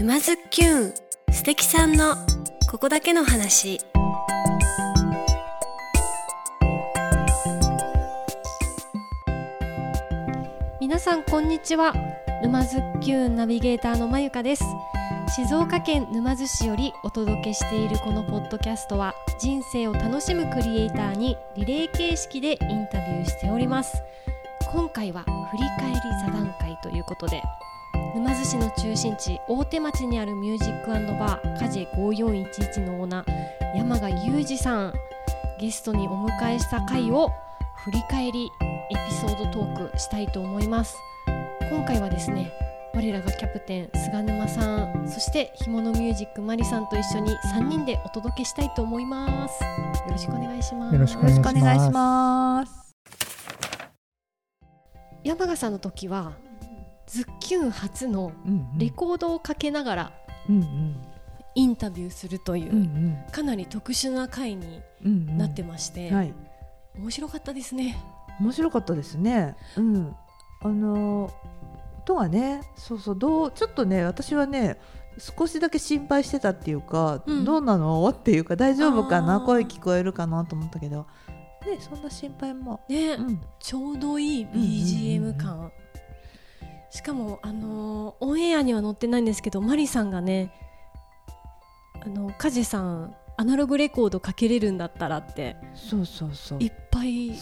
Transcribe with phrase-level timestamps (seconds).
[0.00, 0.94] 沼津きゅん
[1.30, 2.16] 素敵さんの
[2.70, 3.82] ここだけの話。
[10.80, 11.92] 皆さんこんにちは。
[12.42, 14.64] 沼津きゅんナビゲーターのまゆかです。
[15.36, 24.02] 静岡県沼津市よりお届けしているこのポッドキャストは人生を楽しむクリエイターにリレー形式でインタビューしております。
[24.72, 27.42] 今回は振り返り座談会ということで
[28.14, 34.94] 沼津市の中心地大手町にあるミュージックバーカジェ5411のオーナー山賀裕二さん
[35.60, 37.30] ゲストにお迎えした回を
[37.84, 38.50] 振り返り
[38.90, 40.96] エピソードトークしたいと思います。
[41.70, 42.52] 今回はですね
[42.94, 49.62] 我らがキャプテン菅沼さんそしてひものミュージックマリさんと一緒に3人でお届けしたいと思います。
[49.62, 49.68] よ
[50.10, 50.94] ろしくお願いします。
[50.94, 51.22] よろしくお
[51.52, 52.96] 願いします。
[55.22, 56.32] 山賀さんの時は
[57.10, 58.30] ズッキュン初の
[58.78, 60.12] レコードをかけながら
[61.56, 64.80] インタビューするというかなり特殊な回に
[65.36, 66.12] なってまして、
[66.96, 67.98] 面白かったですね。
[68.40, 69.56] 面白かったですね。
[69.76, 70.14] うん。
[70.62, 71.32] あの
[72.02, 74.78] 音がねそうそうどうちょっとね私はね
[75.18, 78.08] 少しだけ心配してたっていうか、うん、どうなの？
[78.08, 79.40] っていうか大丈夫かな？
[79.40, 80.44] 声聞こえるかな？
[80.44, 81.06] と思ったけど。
[81.66, 82.80] ねそんな心配も。
[82.88, 85.72] ね、うん、ちょうどいい BGM 感、
[86.90, 90.52] しかもあのー、オンエアには載ってないんですけどマリさんがね
[92.04, 96.62] あの梶さんアナログレコードかけれるんだったらってそうそうそう。
[96.62, 97.36] いっぱいレコ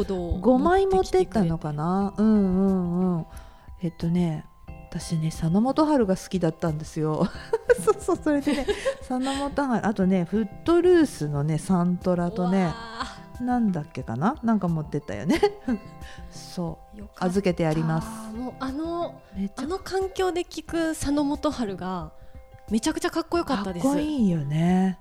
[0.00, 2.14] ードを5枚持ってったのかな？
[2.16, 3.26] うんうんうん。
[3.80, 4.44] えっとね
[4.90, 7.28] 私ね佐野元春が好きだったんですよ。
[7.84, 8.66] そうそうそれでね
[9.00, 12.72] 佐野元春あとねフットルースのねサントラとね
[13.42, 14.36] なんだっけかな？
[14.42, 15.40] なんか持ってったよね。
[16.30, 17.02] そう。
[17.18, 18.08] 預けてやります。
[18.36, 19.20] もうあの
[19.56, 22.12] あの環境で聞く佐野元春が
[22.70, 23.84] めちゃくちゃかっこよかったです。
[23.84, 24.98] かっこいいよね。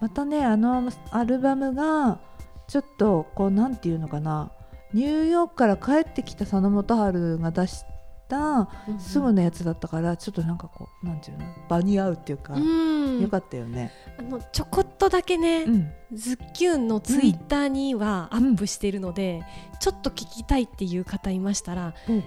[0.00, 2.18] またねあのアルバムが
[2.66, 4.50] ちょっとこうなんていうのかな。
[4.92, 7.84] ニューヨークから帰ってきた佐野元春が出し
[8.28, 8.68] た
[8.98, 11.44] すぐのやつだったから、ちょっとなんかこうなんていうの？
[11.68, 13.92] 場に合うっていうか、うよかったよね。
[14.18, 19.42] あのちょこっとだけね、うん、ズッキュンのツイッターにはアップしているので、
[19.72, 22.24] うん、ちょっと聞きたいっていう方いましたら、うん、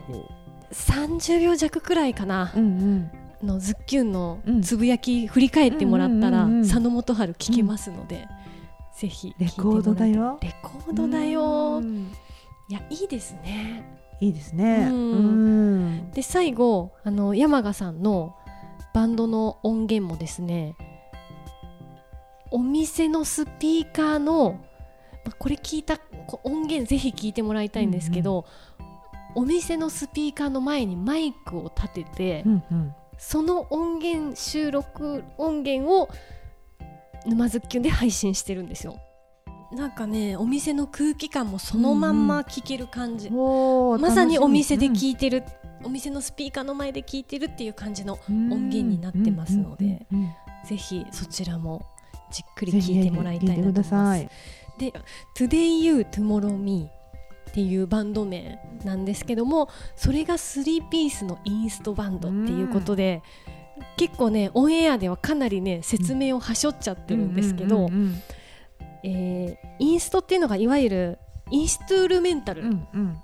[0.71, 3.47] 30秒弱くらいかな、うんうん。
[3.47, 8.27] のズッキュンのつぶやき振り返ってもらったら、佐野元春聞けますので、
[8.97, 10.39] ぜひレコードだよ。
[10.41, 11.81] レコードだよ。
[12.69, 14.89] いやいいですねいいですね。
[16.13, 18.35] で最後あの山賀さんの
[18.94, 20.75] バンドの音源もですね
[22.50, 24.59] お店のスピーカーの
[25.38, 26.00] これ聞いた
[26.44, 28.45] 音源ぜひ聞いてもらいたいんですけど、
[28.79, 28.85] うん
[29.35, 36.09] うん、お店のスピーカーの前にマイクを立てて、うんうん、その音源収録音源を
[37.25, 38.97] 沼津きゅんで配信してるんですよ。
[39.72, 45.44] なんかねお店の空気感もそのまんま聞ける感じ、うん、まさにお店で聞いてる、
[45.81, 50.06] うん、お店のスピーカーの前で聞いてるっていう感じの音源になってますので、
[50.66, 51.85] ぜひそちらも
[52.31, 54.27] じっくり聞いてもらいたいなと思います。
[54.77, 54.94] で
[55.35, 56.88] 「Today You Tomorrow Me」
[57.50, 63.23] っていうバンド名なんですけどもそれが3ピースのインストバンドっていうことで、
[63.97, 67.89] 結構ねオンエアではかなりね説明をはしょっちゃってるんですけど、
[69.07, 71.19] えー、インストっていうのがいわゆる
[71.50, 72.63] インストゥールメンタル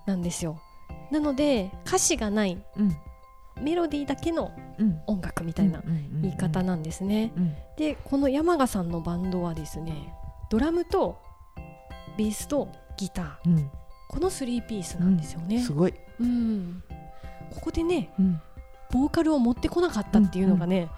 [0.06, 0.58] なんですよ、
[0.90, 2.96] うんうん、なので歌詞がない、うん、
[3.62, 4.52] メロディーだけの
[5.08, 5.84] 音楽みたいな
[6.22, 7.34] 言い方なんですね、
[7.78, 10.14] でこの山賀さんのバンドはですね
[10.50, 11.20] ドラムと
[12.18, 13.72] ベースとギター、うん、
[14.08, 16.82] この3ピースなんですよね、すごい、うん、
[17.54, 18.10] ここでね、
[18.90, 20.90] ボーカルを持ってこなかったっていうのがね、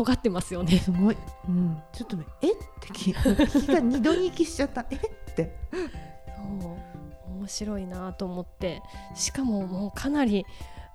[0.00, 0.78] 尖ってますよね。
[0.78, 1.16] すごい。
[1.48, 2.52] うん、ちょっとえ？
[2.52, 4.86] って聞きが二度聞きしちゃった。
[4.90, 4.94] え？
[4.96, 5.54] って。
[5.72, 7.36] そう。
[7.38, 8.82] 面白いなと思って。
[9.14, 10.46] しかももうかなり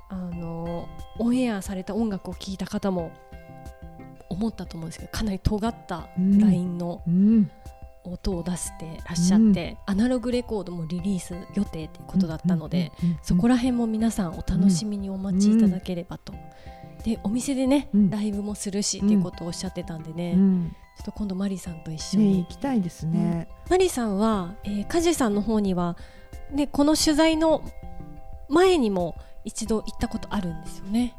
[0.10, 0.88] あの
[1.20, 3.12] オンエアされた音楽を聴いた方も
[4.30, 7.02] 思ったと思うんですけどかなり尖ったラインの
[8.04, 12.92] 音を出してらっしゃって、うん、アナログレコードもリリース予定ということだったので、
[13.22, 16.34] そこら辺も皆さんお楽しみにお待ちいただければと
[17.06, 25.98] でお店でね、うん、ライブもするしっていうことをおっしゃってたんでね、うん、ちょっと今度マリさんと一緒に、ね、行きたいですね、マリさんは、えー、梶さんの方には、
[26.52, 27.62] ね、この取材の
[28.50, 31.16] 前にも一度行ったことあるんですよね。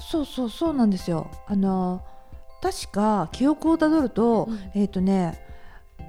[0.00, 1.30] そうそうそうなんですよ。
[1.46, 2.02] あの
[2.60, 5.38] 確か記憶をたどると、うん、えっ、ー、とね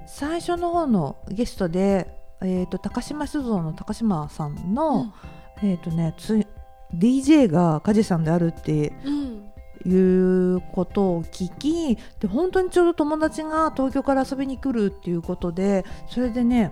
[0.08, 2.08] 最初の方のゲストで、
[2.42, 5.14] えーと、高島酒造の高島さんの、
[5.62, 6.48] えっ、ー、とねつ
[6.96, 8.94] DJ が梶さんであるって
[9.86, 16.72] いうことを聞きで本当にちょうど友達が東京から遊びに来るっていうことでそれでね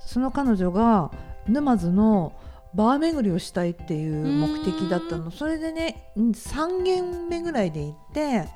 [0.00, 1.10] その彼女が
[1.46, 2.32] 沼津の
[2.74, 5.30] バー巡りをしたいっていう目的だったの。
[5.30, 8.48] それでねうん3軒目ぐらいで行って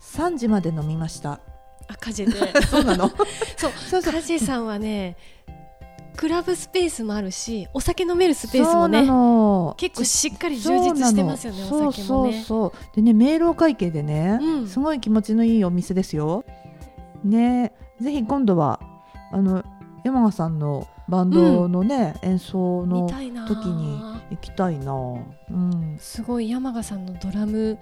[0.00, 1.40] 3時まで飲みました。
[1.88, 2.62] あカジェで。
[2.66, 3.08] そうなの。
[3.56, 4.12] そうそうそう。
[4.12, 5.16] カジェさんはね
[6.16, 9.74] クラブスペースもあるしお酒飲めるスペースもねの。
[9.78, 11.92] 結構しっかり充実してますよねお酒もね。
[11.92, 12.72] そうそう。
[12.72, 14.68] そうでね明朗会計でね、うん。
[14.68, 16.44] すごい気持ちのいいお店ですよ。
[17.24, 18.80] ねぜひ今度は
[19.32, 19.64] あの
[20.04, 25.96] 山賀さんのバンドのね、演奏見の時に行きたいなうん。
[26.00, 27.78] すごい山賀さんのドラム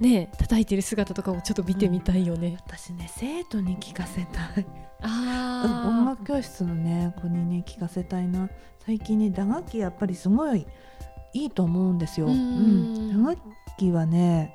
[0.00, 4.66] ね叩いてる姿とかもちょっと見てみたいよね、私ね生徒に聞かせたい。
[5.00, 8.48] ああ音楽教室のね子にね聞かせたいな。
[8.84, 10.66] 最近ね打楽器やっぱりすごい
[11.34, 12.32] いいと思うんですよ、うん。
[12.32, 13.42] うん打楽
[13.78, 14.54] 器はね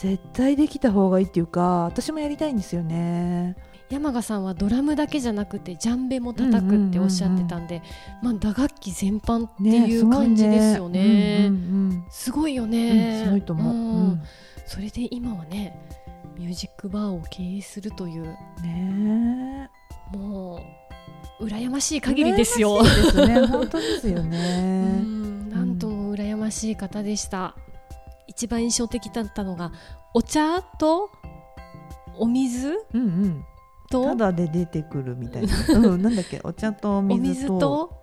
[0.00, 3.56] 絶対できた方がいいっていうか私もやりたいんですよね。
[3.88, 7.80] 山賀さんはドラムだけじゃなくてジャンベも叩くっておっしゃってたんで、
[8.22, 11.46] まあ、打楽器全般っていう感じですよね。
[11.48, 11.58] うんう
[11.94, 13.78] んすごいようんね、うんすごいと思う、ん。
[13.78, 14.22] うん
[14.68, 15.76] それで今はね
[16.36, 18.24] ミュージックバーを経営するという
[18.62, 19.70] ね
[20.12, 20.60] も
[21.40, 22.78] う羨ましいえ限りですよ。
[22.80, 22.82] 羨。
[22.82, 23.46] ましいですね。
[23.46, 27.54] 本当ですようねんなんとも羨ましい方でした。
[28.26, 29.72] 一番印象的だったのが
[30.14, 31.10] お茶と
[32.18, 33.44] お水うんうん。
[33.90, 36.40] とただで出てくるみたいな、うん、 なんだっけ？
[36.44, 38.02] お茶とおお水水とと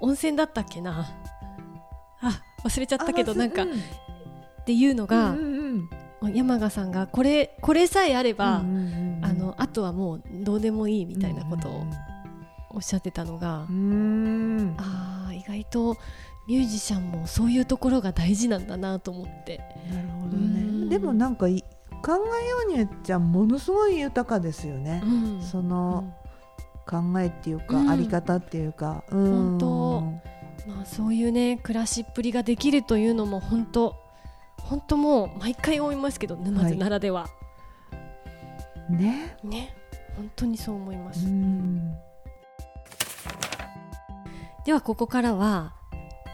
[0.00, 1.06] 温泉だったっけな。
[2.20, 3.72] あ忘れちゃったけどあなんかっうん。
[4.64, 5.61] ていうのがうん、うんうん
[6.34, 11.86] 山賀さんがこれこれさえあれば、うんうんうんあのあとはもうどうでもいいみたいなことを
[12.70, 13.76] おっしゃってたのが、うん。
[13.76, 15.96] うんあー意外と
[16.48, 19.60] ミュージシャンもそういうところが大事なんだなと思って。
[19.92, 20.88] なるほどうん。
[20.88, 21.62] ねでもなんかい
[22.04, 25.08] 考えようによっちゃものすごい豊かですよね、う
[25.38, 25.40] ん。
[25.40, 26.12] その
[26.84, 27.90] 考えっていうか、うん。
[27.90, 30.00] あり方っていうか、うん、本当。
[30.66, 34.01] まあ、そういうね暮らしっぷりができるというのも本当
[34.64, 37.28] 本当もう毎回思いますけど沼津ならでは、
[38.88, 39.74] ね、ね。
[40.16, 41.94] 本当にそう思いまうす、ん、
[44.64, 45.74] ではここからは、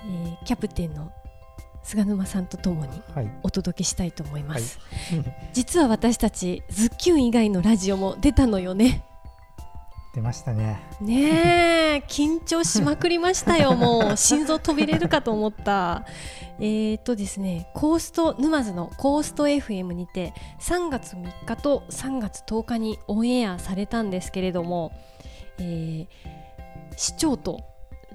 [0.04, 1.12] えーキャプテンの
[1.82, 3.30] 菅沼さんとともにはい。
[3.42, 4.78] お届けしたいと思います、
[5.10, 5.24] はい。
[5.54, 9.04] 実は私たちズッキュン以外のラジオも出たのよね。
[10.14, 10.80] 出ましたね。
[11.00, 12.04] ねえ。
[12.08, 14.16] 緊張しまくりましたよもう。
[14.16, 16.04] 心臓飛び出るかと思った
[16.60, 24.92] えーとですねコースト沼津のコースト FM にて3月3日と3月10日にオンエアされたんですけれども、
[25.58, 26.06] えー
[26.96, 27.64] 市長と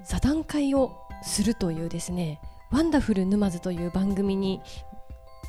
[0.04, 0.92] 座談会を
[1.24, 4.62] するというですねワンダフル沼津という番組に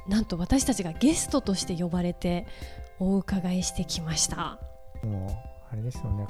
[0.06, 2.46] なんと私たちがゲストとして呼ばれて
[3.00, 4.58] お伺いしてきました。
[5.02, 5.30] もう
[5.72, 6.26] あれですよね。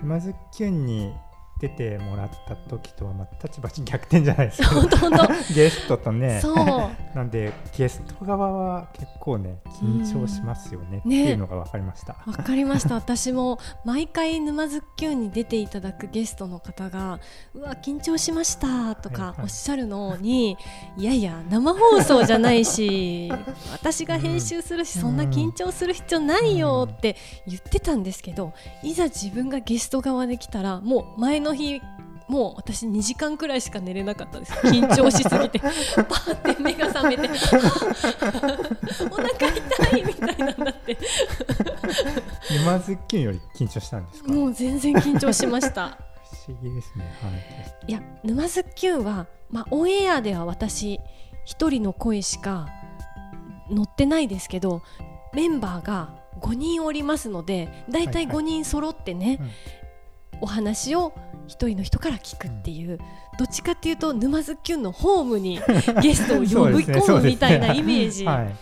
[0.00, 1.12] 今ズッキュンに
[1.60, 4.70] 出てもらった時とはまた立場逆転じゃないですか。
[5.54, 6.40] ゲストとね。
[6.40, 12.16] そうなんでゲスト側は結構ね緊張しますよねっていうのが分かりました。
[12.26, 12.94] わかりました。
[12.94, 17.20] 私も毎回沼津きゅんに出ていただくゲストの方が
[17.54, 20.56] うわ緊張しましたとかおっしゃるのに、
[20.96, 23.32] いやいや生放送じゃないし
[23.72, 25.02] 私が編集するし、うん。
[25.02, 31.80] そんな緊張する必要ないよって言ってたんですけどいざ自分がゲスト側で来たらもう前の日
[32.28, 37.28] もう私2時間くらいしか寝れなかったです緊張しすぎて パーって目が覚めて
[39.10, 40.98] お腹痛いみたいなんだって
[42.62, 44.32] 今ズッキュンより緊張したんですか？
[44.32, 45.98] もう全然緊張しました。
[46.46, 47.04] 不思議ですね。
[47.22, 47.90] はい。
[47.90, 51.00] いや沼津 Q は、まあ、オンエアでは私
[51.44, 52.66] 一人の声しか
[53.74, 54.82] 載ってないですけど
[55.32, 59.38] メンバーが5人おりますのでだいたいはいはい5人揃ってね、
[60.40, 61.12] お話を
[61.48, 62.98] 一人の人から聞くっていう、
[63.38, 65.60] どっちかっていうと沼津 Q のホームに
[66.02, 68.54] ゲストを呼び込むみたいなイメージはい。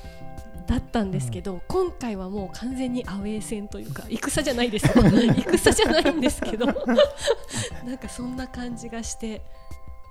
[0.66, 4.86] だったんですけど、今回はもう完全にアウェー戦というか戦じゃないです。
[4.86, 4.92] よ
[5.56, 6.66] 戦じゃないんですけど
[7.86, 9.42] なんかそんな感じがして、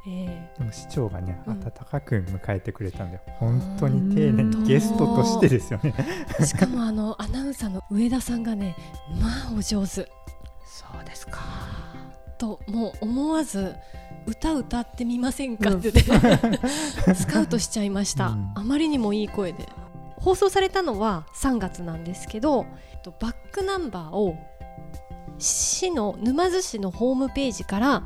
[0.08, 1.60] えでも市長がね、うん。
[1.60, 5.94] 温かく迎えてくれたんで本当に丁寧にゲストとしてですよね。
[6.40, 8.76] ーしかもあのアナウンサーの上田さんがね
[9.20, 10.08] まあお上手。
[10.66, 11.40] そうですか
[12.38, 13.76] ともう思わず
[14.26, 16.02] 歌歌ってみませんかってね、
[17.14, 18.52] スカウトしちゃいました、うん。
[18.56, 19.68] あまりにもいい声で。
[20.18, 24.36] 放送されたのは3月なんですけどえっとバックナンバーを
[25.38, 28.04] 市の沼津市のホームページから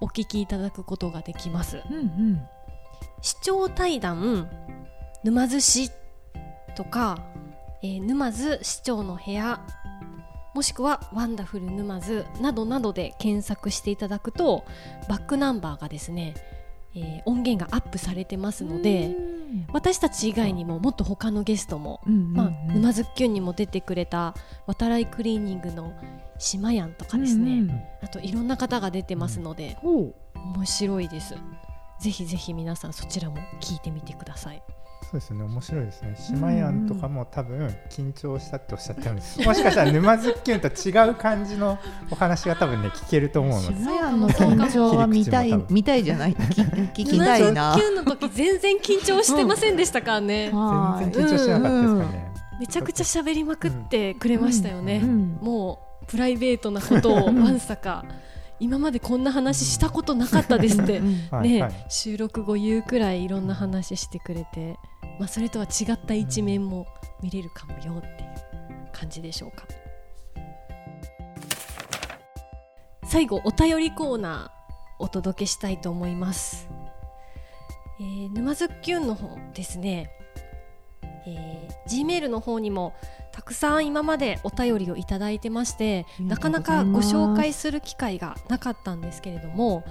[0.00, 1.82] お聞きいただくことができます。
[1.90, 2.42] うんうん。
[3.22, 4.48] 市長対談
[5.24, 5.90] 沼津市
[6.76, 7.18] とか、
[7.82, 9.60] えー沼津市長の部屋
[10.56, 14.64] もしくはワンダフル沼津などなどで検索していただくと
[15.06, 16.34] バックナンバーがですね、
[16.94, 19.14] えー音源がアップされてますので
[19.74, 24.34] 私たち以外にももっと他のゲストも、まあ、沼津きゅんにも出てくれた
[24.66, 25.92] 渡来クリーニングの
[26.38, 30.14] 島やんとかですね、あといろんな方が出てますので、面
[30.64, 31.34] 白いです。
[32.00, 34.62] ぜひぜひ皆さんそちらも聞いてみてください
[35.10, 36.16] そうですね面白いですね。
[36.18, 39.40] 島やんとかも多分緊張したっておっしゃってるんです。
[39.46, 41.78] もしかしたら沼津きゅんと違う感じの
[42.10, 46.34] お話が多分ね聞けると思うので島屋の緊張は見たい見たいじゃない。
[46.34, 47.76] 聞 聞きたいな。
[47.76, 55.38] 沼津きゅんの時全然緊張してませんでしたからね、 は全然緊張してなかったですかね、めちゃくちゃ喋りまくってくれましたよね、うん。
[55.40, 58.04] もうプライベートなことをわんさか。
[58.58, 61.12] 今までこんな話したことなかったですって、うん。
[61.12, 61.86] ねはいはい。
[61.88, 64.78] 収録後言うくらいいろんな話してくれて、
[65.18, 66.86] まあ、それとは違った一面も
[67.22, 69.66] 見れるかもよっていう感じでしょうか。
[73.08, 74.56] 最後お便りコーナー
[74.98, 76.68] お届けしたいと思います、
[78.00, 80.10] えー、沼津きゅんの方ですね、
[81.26, 82.94] えー、G メールの方にも
[83.36, 89.84] たくさん今までお便りをいただいてましてなかなかご紹介する機会がなかったんですけれども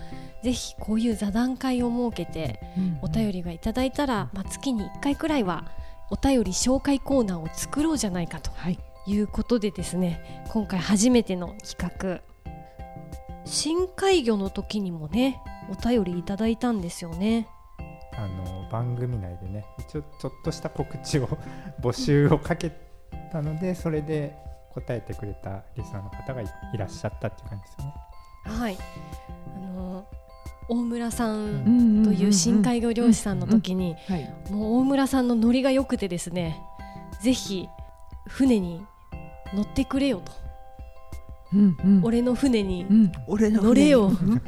[0.43, 2.59] ぜひこういう座談会を設けて
[3.03, 5.69] お便りがいただいたら、まあ、月に1回くらいは
[6.09, 8.79] お便り紹介コーナーを作ろうじゃないかとはい。
[9.07, 12.21] いうことでですね今回初めての企画。
[13.45, 17.47] 深海魚の時にもねお便りいただいたんですよね。
[18.17, 21.27] あの番組内でね一応ちょっとした告知を
[21.79, 22.71] 募集をかけ
[23.25, 24.35] たのでそれで
[24.73, 27.93] 答えてくれたリスナーの方がいいらっしゃったっていう感じですよね。
[28.59, 28.77] はい。
[29.55, 30.05] あの
[30.67, 34.33] 大村さうんんという深海魚漁師さんの時にはい。
[34.49, 36.61] もう大村さんのノリが良くてですね
[37.21, 37.69] ぜひ
[38.27, 38.85] 船に
[39.53, 40.31] 乗ってくれよと。
[41.53, 42.01] うんうん。
[42.03, 42.85] 俺の船に
[43.27, 44.07] 乗れよ。
[44.07, 44.41] うん。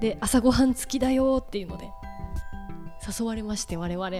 [0.00, 1.88] で朝ごはん付きだよっていうので
[3.18, 4.10] 誘われまして我々。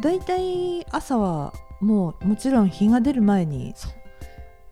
[0.00, 3.92] だいたい朝はもうもちろん日が出る前にそう。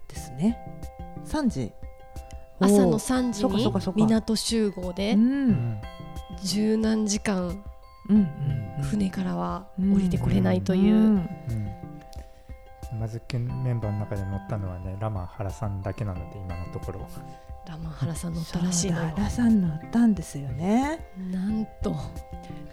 [0.08, 0.58] ですね。
[1.24, 1.72] 3時。
[2.60, 4.00] 朝のおー3時そうかそうにかそうか。
[4.00, 5.16] 港集合で
[6.42, 7.62] 十何時間
[8.08, 8.28] うん。
[8.82, 9.94] 船からはうん。
[9.94, 11.02] 降りてこれないという、うん。
[11.04, 11.28] うん。
[12.92, 17.06] 沼津県メンバーの中で乗ったのはねラマ原さんだけなので今のところ
[17.68, 19.12] ラマハラさん乗ったらしいのよ。
[19.16, 21.06] ラさん乗ったんですよね。
[21.30, 21.94] なんと。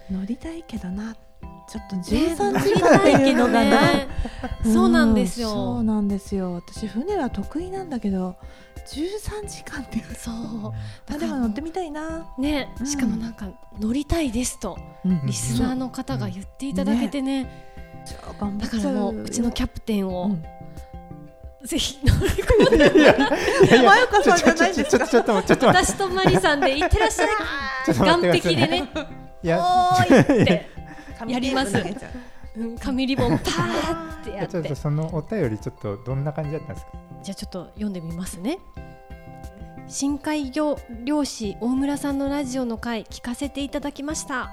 [0.10, 1.16] 乗りたいけどな
[1.68, 2.02] ちょっとね。
[2.04, 3.80] 13乗時間っていうのがな、
[4.64, 6.54] そうなんですよ、そうなんですよ。
[6.54, 8.36] 私船は得意なんだけど
[8.88, 10.16] 13時間っていう。
[10.16, 10.74] そう。
[11.14, 12.86] あでも乗ってみたいな、ね、うん。
[12.86, 13.48] しかもなんか
[13.80, 14.78] 乗りたいですと
[15.26, 20.44] リスナーの方が言っていただけてね,、じゃあ頑張だからもううちのキャプテンを、うん。
[21.66, 23.16] ぜひ乗り込んでいや
[24.24, 25.08] さんじゃないんですか。
[25.08, 25.94] ちょっとちょっと待って。
[25.94, 27.30] 私とマリさんで行ってらっしゃい。
[27.86, 28.90] 岸壁でね。
[29.44, 29.60] いや。
[29.60, 30.75] おーいって、紙
[31.28, 31.74] やります。
[32.82, 36.92] 紙リボン パーってやっちょってとそのお便りちょっとどんな感じだったんですか？
[37.24, 38.60] じゃあちょっと読んでみますね。
[39.88, 44.50] 深海魚漁師大村さんのラジオの回聞かせていただきました。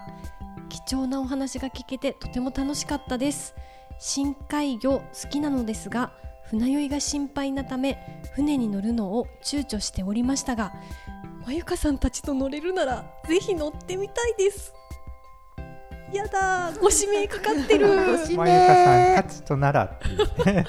[0.69, 3.55] 貴重なお話が聞けてとても楽しかったです。
[3.99, 6.13] 深海魚好きなのですが
[6.47, 10.73] 船酔いが心配なため船に乗るのを躊躇しておりましたが
[11.47, 14.75] まゆかさんたちと乗れるならぜひ乗ってみたいです
[16.15, 17.87] やだーご指名かかってる。
[18.37, 20.65] まゆかさん名たちとならって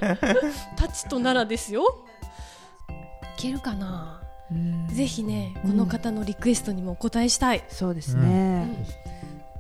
[0.76, 1.84] タチと奈良ですよ。
[3.38, 4.22] いけるかな？
[4.52, 4.88] うん。
[4.88, 7.64] ぜひね、この方のリクエストにもお答えしたい。
[7.68, 8.68] そうですね、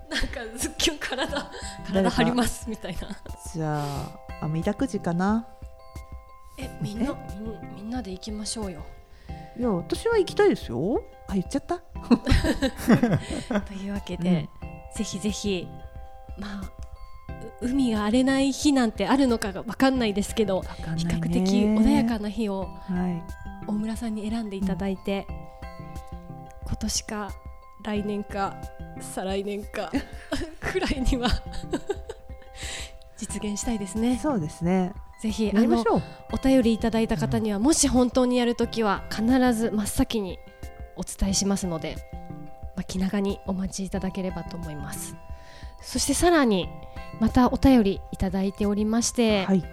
[0.09, 1.49] なんかズッキュン体誰
[1.87, 3.09] 体か張りますみたいな。
[3.53, 5.47] じゃあ網だくじかな？
[6.59, 8.81] えみんなみんみんなで行きましょうよ。
[9.57, 11.03] いや私は行きたいですよ。
[11.27, 11.77] あ言っちゃった？
[13.61, 14.47] というわけで、
[14.95, 15.67] ぜひぜひ
[16.37, 16.83] まあ
[17.61, 23.43] う海が荒れない日なんてあるのかがわかんないですけど、比較的穏やかな日をはい。
[23.65, 25.25] 大村さんに選んでいただいて、
[26.65, 27.29] 今年か
[27.83, 28.55] 来年か
[28.99, 29.91] 再来年か
[30.59, 31.29] くらいには
[33.17, 34.19] 実現したいですね。
[34.21, 34.93] そうですね。
[35.21, 35.81] ぜひあの
[36.33, 40.37] お便りいただいた方には、もし本当にやるときは必ず真っ先に
[40.97, 42.22] お伝えしますので、まあ、
[42.83, 45.15] 気長にお待ちいただければと思います。
[45.81, 46.69] そしてさらに
[47.19, 49.63] またお便りいただいておりまして、はい。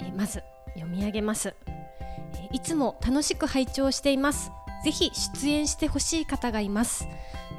[0.00, 0.42] えーまず
[0.74, 4.52] 読み上げます、えーいつも楽しく拝聴しています。
[4.84, 7.08] ぜひ出演してほしい方がいます。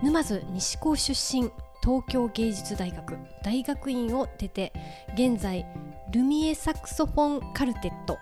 [0.04, 4.74] 沼津西高出身東京芸術大学大学院を出て
[5.14, 5.66] 現在
[6.12, 8.18] ルミエサクソフォンカルテット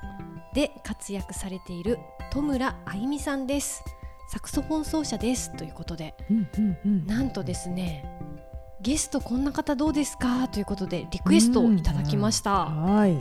[0.53, 1.98] で活躍されている
[2.32, 3.84] 戸村あゆみさんです
[4.34, 7.06] サクソフォン奏者ですということでうんうんうん。
[7.06, 8.04] なんとですね
[8.82, 13.16] ゲストこんな方どうですかということでリクエストをいただきました、はい。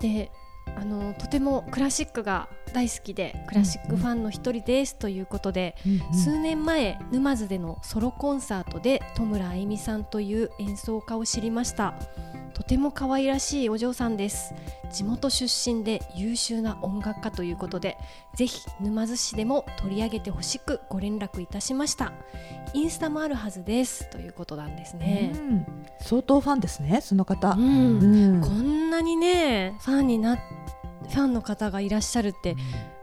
[0.00, 0.30] で
[0.76, 6.14] あのとてもクラシックが大好きでクラシックファンの一人ですということで、うんうん。
[6.14, 11.94] 数年前沼津でのソロコンサートで戸村あゆみさんという演奏家を知りました
[12.60, 14.52] とても可愛らしいお嬢さんです。
[14.92, 17.96] 地元出身で優秀な音楽家ということで
[18.34, 22.12] ぜひ沼津市でも取り上げてほしくご連絡いたしました。
[22.74, 24.10] インスタもあるはずです。
[24.10, 25.66] ということなんですね、うん。
[26.02, 27.52] 相当ファンですねその方。
[27.52, 28.40] う、うん。
[28.40, 32.56] んこんなにねファンになファンの方がいらっしゃるって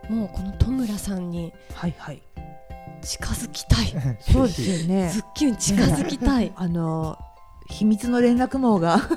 [0.08, 2.22] もうこの戸村さんにはいはい。
[3.02, 3.88] 近づきたい。
[4.22, 5.10] そうですよね。
[5.14, 6.54] ズッキュン近づきたい。
[6.56, 7.18] あの
[7.70, 9.00] 秘密の連絡網が。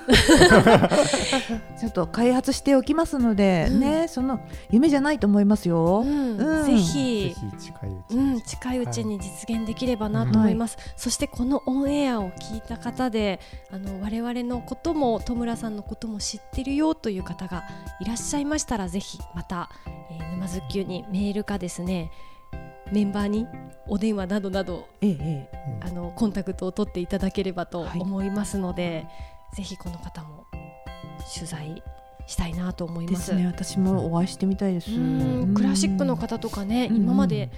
[1.78, 3.80] ちょっと開発しておきますので、うん。
[3.80, 4.40] ねその
[4.71, 6.02] 夢じゃないと思いますよ。
[6.04, 6.37] うん。
[6.37, 6.66] うん。
[6.66, 8.21] ぜぜひひ近いうちに。
[8.21, 13.40] うん、近いうちに実現できればなと思います、そしてこのオンエアを聞いた方で
[13.71, 17.64] あの我々のことも戸村さんのことも知ってるよという方が
[18.00, 19.71] いらっしゃいましたらぜひまた、
[20.11, 22.11] えー沼津急にメールかですね
[22.92, 23.47] メンバーに
[23.87, 25.78] お電話などなどええええ。
[25.80, 28.00] あのコンタクトを取っていただければとはい。
[28.00, 29.06] 思いますので、
[29.54, 30.44] ぜひこの方も
[31.35, 31.82] 取材
[32.26, 33.11] したいなと思いま。
[33.11, 33.47] ですすね。
[33.47, 34.90] 私もお会いしてみたいです。
[34.92, 34.94] う
[35.47, 35.54] ん。
[35.54, 36.97] クラシックの方とかね、うん。
[36.97, 37.50] 今まで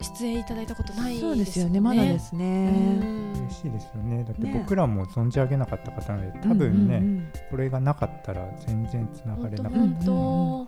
[0.00, 1.36] 出演いただいたことないですよね。
[1.36, 1.80] そうですよね。
[1.80, 2.70] まだですうね。
[2.70, 3.32] ん。
[3.34, 4.24] 嬉しいですよね。
[4.24, 4.60] だってね。
[4.62, 10.66] 僕らも存じ上げなかった方なので多分ね、うんうんこれがなかったら全然つながれなかっ本当、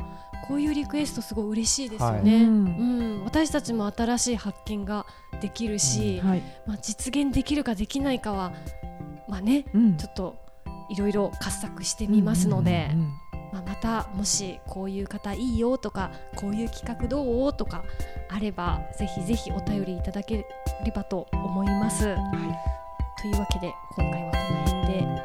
[0.51, 2.43] こういうリクエストすごい嬉しいですようんね。
[2.43, 5.07] ううんん、私たちも新しい発見が
[5.41, 6.43] できるし、はい。
[6.67, 8.53] まあ実現できるかできないかは
[9.29, 10.35] まあねうんちょっと
[10.91, 13.07] いろいろ掘削してみますので、うんうん
[13.53, 17.85] まあ、またもしこういう方いいよとかこういう企画どうとか
[18.29, 20.39] あればぜひぜひお便りいただけ
[20.85, 22.09] ればと思います。
[22.09, 23.23] うんはい。
[23.23, 25.23] というわけで今回はこの辺で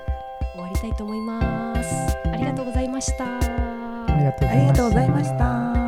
[0.54, 2.16] 終わりたいと思います。
[2.28, 3.75] ありがとうございました
[4.16, 5.85] ありがとうございました。